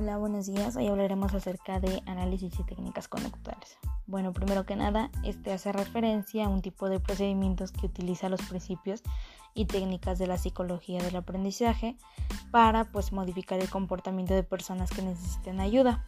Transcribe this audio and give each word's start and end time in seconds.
Hola, 0.00 0.16
buenos 0.16 0.46
días. 0.46 0.76
Hoy 0.76 0.86
hablaremos 0.86 1.34
acerca 1.34 1.80
de 1.80 2.04
análisis 2.06 2.56
y 2.60 2.62
técnicas 2.62 3.08
conductuales. 3.08 3.78
Bueno, 4.06 4.32
primero 4.32 4.64
que 4.64 4.76
nada, 4.76 5.10
este 5.24 5.52
hace 5.52 5.72
referencia 5.72 6.46
a 6.46 6.48
un 6.48 6.62
tipo 6.62 6.88
de 6.88 7.00
procedimientos 7.00 7.72
que 7.72 7.86
utiliza 7.86 8.28
los 8.28 8.40
principios 8.42 9.02
y 9.54 9.66
técnicas 9.66 10.20
de 10.20 10.28
la 10.28 10.38
psicología 10.38 11.02
del 11.02 11.16
aprendizaje 11.16 11.96
para 12.52 12.84
pues 12.84 13.10
modificar 13.10 13.58
el 13.58 13.68
comportamiento 13.68 14.34
de 14.34 14.44
personas 14.44 14.90
que 14.90 15.02
necesiten 15.02 15.58
ayuda. 15.58 16.06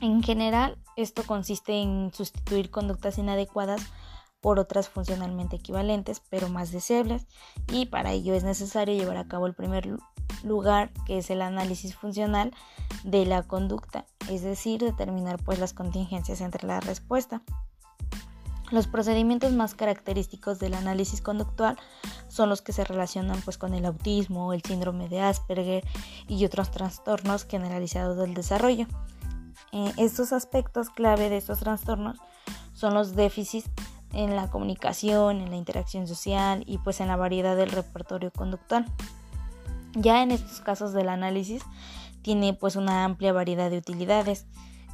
En 0.00 0.22
general, 0.22 0.78
esto 0.96 1.24
consiste 1.24 1.82
en 1.82 2.14
sustituir 2.14 2.70
conductas 2.70 3.18
inadecuadas 3.18 3.82
por 4.40 4.58
otras 4.58 4.88
funcionalmente 4.88 5.56
equivalentes 5.56 6.22
pero 6.30 6.48
más 6.48 6.72
deseables 6.72 7.26
y 7.70 7.86
para 7.86 8.12
ello 8.12 8.32
es 8.32 8.42
necesario 8.42 8.94
llevar 8.94 9.18
a 9.18 9.28
cabo 9.28 9.46
el 9.46 9.54
primer 9.54 9.86
lugar 10.42 10.90
que 11.06 11.18
es 11.18 11.30
el 11.30 11.42
análisis 11.42 11.94
funcional 11.94 12.52
de 13.04 13.26
la 13.26 13.42
conducta, 13.42 14.06
es 14.28 14.42
decir, 14.42 14.80
determinar 14.80 15.42
pues 15.42 15.58
las 15.58 15.72
contingencias 15.72 16.40
entre 16.40 16.66
la 16.66 16.80
respuesta. 16.80 17.42
Los 18.70 18.86
procedimientos 18.86 19.52
más 19.52 19.74
característicos 19.74 20.58
del 20.58 20.72
análisis 20.72 21.20
conductual 21.20 21.76
son 22.28 22.48
los 22.48 22.62
que 22.62 22.72
se 22.72 22.84
relacionan 22.84 23.38
pues 23.42 23.58
con 23.58 23.74
el 23.74 23.84
autismo, 23.84 24.54
el 24.54 24.62
síndrome 24.62 25.10
de 25.10 25.20
Asperger 25.20 25.84
y 26.26 26.42
otros 26.46 26.70
trastornos 26.70 27.44
generalizados 27.44 28.16
del 28.16 28.32
desarrollo. 28.32 28.86
Eh, 29.72 29.92
estos 29.98 30.32
aspectos 30.32 30.88
clave 30.88 31.28
de 31.28 31.36
estos 31.36 31.58
trastornos 31.58 32.16
son 32.72 32.94
los 32.94 33.14
déficits 33.14 33.70
en 34.14 34.36
la 34.36 34.50
comunicación, 34.50 35.42
en 35.42 35.50
la 35.50 35.56
interacción 35.56 36.06
social 36.06 36.64
y 36.66 36.78
pues 36.78 37.00
en 37.00 37.08
la 37.08 37.16
variedad 37.16 37.56
del 37.56 37.70
repertorio 37.70 38.30
conductual. 38.30 38.86
Ya 39.94 40.22
en 40.22 40.30
estos 40.30 40.60
casos 40.60 40.92
del 40.92 41.08
análisis 41.08 41.62
tiene 42.22 42.54
pues 42.54 42.76
una 42.76 43.04
amplia 43.04 43.32
variedad 43.32 43.70
de 43.70 43.78
utilidades, 43.78 44.46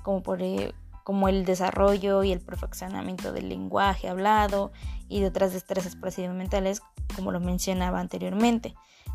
como, 0.02 0.22
por, 0.22 0.42
e, 0.42 0.74
como 1.04 1.28
el 1.28 1.44
desarrollo 1.44 2.24
y 2.24 2.32
el 2.32 2.40
perfeccionamiento 2.40 3.32
del 3.32 3.48
lenguaje 3.48 4.08
hablado 4.08 4.72
y 5.08 5.20
de 5.20 5.26
otras 5.26 5.52
destrezas 5.52 5.94
procedimentales, 5.96 6.82
como 7.14 7.32
lo 7.32 7.40
mencionaba 7.40 8.00
anteriormente. 8.00 8.74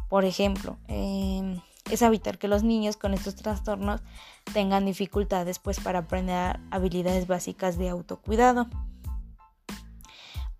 Por 0.09 0.25
ejemplo, 0.25 0.77
em, 0.87 1.59
es 1.91 2.01
evitar 2.01 2.37
que 2.37 2.47
los 2.47 2.63
niños 2.63 2.97
con 2.97 3.13
estos 3.13 3.35
trastornos 3.35 4.01
tengan 4.53 4.85
dificultades 4.85 5.59
pues 5.59 5.79
para 5.79 5.99
aprender 5.99 6.59
habilidades 6.71 7.27
básicas 7.27 7.77
de 7.77 7.89
autocuidado. 7.89 8.67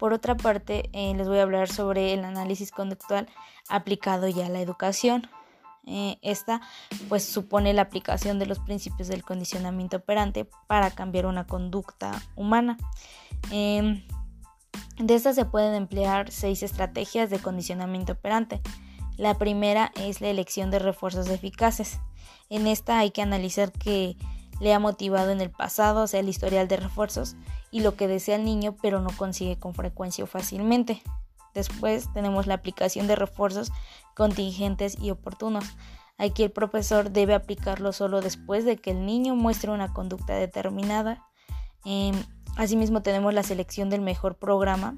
Por 0.04 0.12
otra 0.12 0.36
parte, 0.36 0.90
eh, 0.92 1.14
les 1.16 1.30
voy 1.30 1.38
a 1.38 1.44
hablar 1.44 1.70
sobre 1.70 2.14
el 2.14 2.26
análisis 2.26 2.72
conductual 2.72 3.30
aplicado 3.70 4.28
ya 4.28 4.48
a 4.48 4.50
la 4.50 4.60
educación. 4.60 5.30
Eh, 5.88 6.18
esta 6.22 6.60
pues 7.08 7.24
supone 7.24 7.72
la 7.72 7.84
aplicación 7.84 8.38
de 8.38 8.46
los 8.46 8.60
principios 8.60 9.08
del 9.08 9.24
condicionamiento 9.24 9.96
operante 9.96 10.46
para 10.68 10.92
cambiar 10.92 11.26
una 11.26 11.48
conducta 11.48 12.22
humana. 12.36 12.78
Em, 13.50 14.04
de 14.98 15.16
estas 15.16 15.36
se 15.36 15.46
pueden 15.46 15.74
emplear 15.74 16.30
seis 16.32 16.64
estrategias 16.64 17.30
de 17.30 17.40
condicionamiento 17.40 18.12
operante. 18.12 18.60
La 19.16 19.36
primera 19.36 19.94
es 19.96 20.20
la 20.20 20.28
elección 20.28 20.70
de 20.70 20.80
refuerzos 20.80 21.30
eficaces. 21.30 22.02
En 22.50 22.68
esta 22.68 23.00
hay 23.00 23.12
que 23.12 23.22
analizar 23.22 23.72
que 23.72 24.18
le 24.64 24.74
ha 24.74 24.80
motivado 24.80 25.30
en 25.32 25.42
el 25.42 25.52
pasado, 25.52 26.04
o 26.04 26.08
sea, 26.08 26.22
el 26.22 26.30
historial 26.30 26.70
de 26.70 26.78
refuerzos 26.78 27.36
y 27.70 27.82
lo 27.82 27.96
que 27.96 28.08
desea 28.08 28.38
el 28.38 28.46
niño, 28.46 28.76
pero 28.82 29.02
no 29.02 29.10
consigue 29.16 29.60
con 29.60 29.76
frecuencia 29.76 30.24
o 30.24 30.28
fácilmente. 30.28 31.04
Después 31.54 32.12
tenemos 32.14 32.48
la 32.48 32.56
aplicación 32.56 33.06
de 33.08 33.18
refuerzos 33.18 33.72
contingentes 34.16 34.98
y 34.98 35.12
oportunos. 35.12 35.66
Aquí 36.18 36.44
el 36.44 36.52
profesor 36.52 37.12
debe 37.12 37.34
aplicarlo 37.34 37.92
solo 37.92 38.22
después 38.22 38.64
de 38.64 38.78
que 38.78 38.92
el 38.92 39.06
niño 39.06 39.36
muestre 39.36 39.70
una 39.70 39.92
conducta 39.92 40.34
determinada. 40.36 41.28
Em, 41.84 42.16
asimismo 42.56 43.02
tenemos 43.02 43.34
la 43.34 43.44
selección 43.44 43.90
del 43.90 44.02
mejor 44.02 44.36
programa 44.36 44.98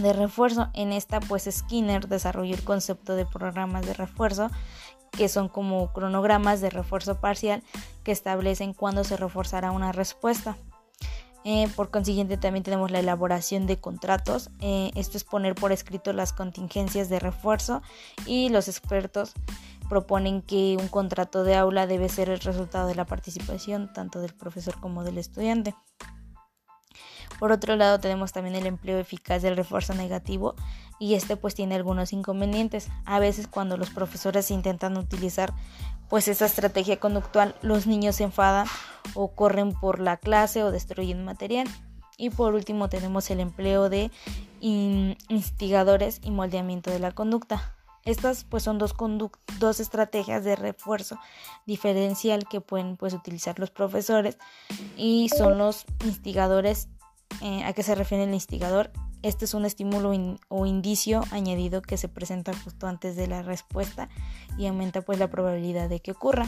de 0.00 0.12
refuerzo. 0.12 0.68
En 0.74 0.92
esta 0.92 1.20
pues 1.20 1.48
Skinner 1.50 2.08
desarrolló 2.08 2.54
el 2.54 2.64
concepto 2.64 3.16
de 3.16 3.26
programas 3.26 3.86
de 3.86 3.94
refuerzo 3.94 4.50
que 5.10 5.28
son 5.28 5.48
como 5.48 5.92
cronogramas 5.92 6.60
de 6.60 6.70
refuerzo 6.70 7.20
parcial 7.20 7.62
que 8.04 8.12
establecen 8.12 8.74
cuándo 8.74 9.04
se 9.04 9.16
reforzará 9.16 9.72
una 9.72 9.92
respuesta. 9.92 10.56
Eh, 11.44 11.68
por 11.74 11.90
consiguiente 11.90 12.36
también 12.36 12.62
tenemos 12.62 12.90
la 12.90 13.00
elaboración 13.00 13.66
de 13.66 13.78
contratos. 13.78 14.50
Eh, 14.60 14.90
esto 14.94 15.16
es 15.16 15.24
poner 15.24 15.54
por 15.54 15.72
escrito 15.72 16.12
las 16.12 16.32
contingencias 16.32 17.08
de 17.08 17.18
refuerzo 17.18 17.82
y 18.26 18.50
los 18.50 18.68
expertos 18.68 19.32
proponen 19.88 20.42
que 20.42 20.76
un 20.78 20.88
contrato 20.88 21.42
de 21.42 21.56
aula 21.56 21.86
debe 21.86 22.08
ser 22.08 22.28
el 22.28 22.40
resultado 22.40 22.86
de 22.86 22.94
la 22.94 23.06
participación 23.06 23.92
tanto 23.92 24.20
del 24.20 24.34
profesor 24.34 24.78
como 24.80 25.02
del 25.02 25.18
estudiante. 25.18 25.74
Por 27.38 27.52
otro 27.52 27.76
lado 27.76 27.98
tenemos 28.00 28.32
también 28.32 28.56
el 28.56 28.66
empleo 28.66 28.98
eficaz 28.98 29.42
del 29.42 29.56
refuerzo 29.56 29.94
negativo 29.94 30.54
y 30.98 31.14
este 31.14 31.36
pues 31.36 31.54
tiene 31.54 31.74
algunos 31.74 32.12
inconvenientes. 32.12 32.88
A 33.06 33.18
veces 33.18 33.46
cuando 33.46 33.76
los 33.76 33.90
profesores 33.90 34.50
intentan 34.50 34.98
utilizar 34.98 35.52
pues 36.08 36.28
esa 36.28 36.46
estrategia 36.46 36.98
conductual, 36.98 37.54
los 37.62 37.86
niños 37.86 38.16
se 38.16 38.24
enfadan 38.24 38.66
o 39.14 39.28
corren 39.28 39.72
por 39.72 40.00
la 40.00 40.16
clase 40.16 40.62
o 40.62 40.70
destruyen 40.70 41.24
material. 41.24 41.68
Y 42.18 42.28
por 42.28 42.54
último 42.54 42.88
tenemos 42.88 43.30
el 43.30 43.40
empleo 43.40 43.88
de 43.88 44.10
instigadores 44.60 46.20
y 46.22 46.30
moldeamiento 46.30 46.90
de 46.90 46.98
la 46.98 47.12
conducta. 47.12 47.74
Estas 48.04 48.44
pues 48.44 48.62
son 48.62 48.78
dos, 48.78 48.94
dos 49.58 49.80
estrategias 49.80 50.44
de 50.44 50.56
refuerzo 50.56 51.18
diferencial 51.66 52.46
que 52.48 52.60
pueden 52.60 52.96
pues 52.96 53.14
utilizar 53.14 53.58
los 53.58 53.70
profesores 53.70 54.36
y 54.96 55.30
son 55.30 55.58
los 55.58 55.86
instigadores 56.04 56.88
eh, 57.40 57.64
¿A 57.64 57.72
qué 57.72 57.82
se 57.82 57.94
refiere 57.94 58.24
el 58.24 58.34
instigador? 58.34 58.90
Este 59.22 59.44
es 59.44 59.54
un 59.54 59.64
estímulo 59.64 60.12
o 60.48 60.66
indicio 60.66 61.22
añadido 61.30 61.82
que 61.82 61.96
se 61.96 62.08
presenta 62.08 62.52
justo 62.54 62.86
antes 62.86 63.16
de 63.16 63.26
la 63.26 63.42
respuesta 63.42 64.08
y 64.58 64.66
aumenta 64.66 65.02
pues 65.02 65.18
la 65.18 65.30
probabilidad 65.30 65.88
de 65.88 66.00
que 66.00 66.12
ocurra. 66.12 66.46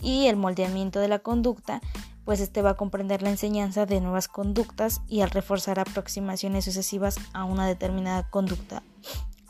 Y 0.00 0.26
el 0.26 0.36
moldeamiento 0.36 0.98
de 0.98 1.08
la 1.08 1.18
conducta, 1.18 1.80
pues 2.24 2.40
este 2.40 2.62
va 2.62 2.70
a 2.70 2.76
comprender 2.76 3.22
la 3.22 3.30
enseñanza 3.30 3.86
de 3.86 4.00
nuevas 4.00 4.28
conductas 4.28 5.02
y 5.06 5.20
al 5.20 5.30
reforzar 5.30 5.78
aproximaciones 5.78 6.64
sucesivas 6.64 7.16
a 7.32 7.44
una 7.44 7.66
determinada 7.66 8.28
conducta 8.30 8.82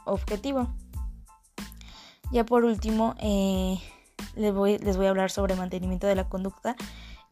objetivo. 0.04 0.68
Ya 2.32 2.44
por 2.44 2.64
último, 2.64 3.14
eh, 3.20 3.78
les, 4.34 4.52
voy, 4.52 4.78
les 4.78 4.96
voy 4.96 5.06
a 5.06 5.10
hablar 5.10 5.30
sobre 5.30 5.56
mantenimiento 5.56 6.06
de 6.06 6.14
la 6.14 6.28
conducta 6.28 6.76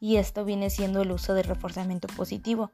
y 0.00 0.16
esto 0.16 0.44
viene 0.44 0.70
siendo 0.70 1.02
el 1.02 1.10
uso 1.10 1.34
del 1.34 1.44
reforzamiento 1.44 2.08
positivo. 2.08 2.70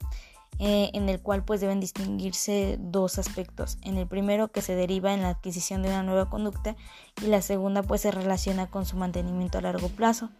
Eh, 0.60 0.90
en 0.94 1.08
el 1.08 1.20
cual 1.20 1.44
pues 1.44 1.60
deben 1.60 1.80
distinguirse 1.80 2.78
dos 2.80 3.18
aspectos. 3.18 3.78
En 3.82 3.98
el 3.98 4.06
primero 4.06 4.52
que 4.52 4.62
se 4.62 4.76
deriva 4.76 5.12
en 5.12 5.22
la 5.22 5.30
adquisición 5.30 5.82
de 5.82 5.88
una 5.88 6.04
nueva 6.04 6.30
conducta 6.30 6.76
y 7.20 7.26
la 7.26 7.42
segunda 7.42 7.82
pues 7.82 8.02
se 8.02 8.12
relaciona 8.12 8.68
con 8.68 8.86
su 8.86 8.96
mantenimiento 8.96 9.58
a 9.58 9.62
largo 9.62 9.88
plazo. 9.88 10.30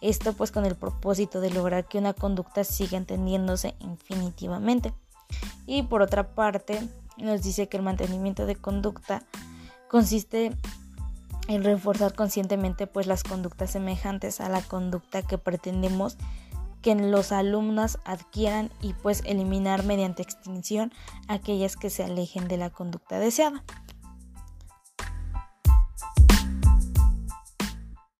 Esto 0.00 0.34
pues 0.34 0.52
con 0.52 0.66
el 0.66 0.76
propósito 0.76 1.40
de 1.40 1.50
lograr 1.50 1.88
que 1.88 1.98
una 1.98 2.12
conducta 2.12 2.62
siga 2.62 2.96
entendiéndose 2.96 3.74
infinitivamente. 3.80 4.94
Y 5.66 5.82
por 5.82 6.00
otra 6.00 6.34
parte 6.34 6.80
nos 7.16 7.42
dice 7.42 7.68
que 7.68 7.76
el 7.76 7.82
mantenimiento 7.82 8.46
de 8.46 8.54
conducta 8.54 9.24
consiste 9.88 10.52
en 11.48 11.64
reforzar 11.64 12.14
conscientemente 12.14 12.86
pues 12.86 13.06
las 13.06 13.24
conductas 13.24 13.70
semejantes 13.70 14.40
a 14.40 14.48
la 14.48 14.62
conducta 14.62 15.22
que 15.22 15.38
pretendemos 15.38 16.18
que 16.86 16.94
los 16.94 17.32
alumnos 17.32 17.98
adquieran 18.04 18.70
y 18.80 18.92
pues 18.92 19.24
eliminar 19.26 19.82
mediante 19.82 20.22
extinción 20.22 20.92
aquellas 21.26 21.74
que 21.74 21.90
se 21.90 22.04
alejen 22.04 22.46
de 22.46 22.58
la 22.58 22.70
conducta 22.70 23.18
deseada. 23.18 23.64